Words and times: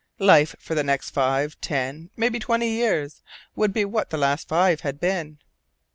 Life 0.17 0.55
for 0.57 0.73
the 0.73 0.83
next 0.83 1.11
five, 1.11 1.61
ten, 1.61 2.09
maybe 2.17 2.39
twenty 2.39 2.69
years, 2.69 3.21
would 3.55 3.71
be 3.71 3.85
what 3.85 4.09
the 4.09 4.17
last 4.17 4.47
five 4.47 4.81
had 4.81 4.99
been. 4.99 5.37